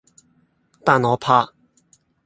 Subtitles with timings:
[0.83, 1.53] 但我怕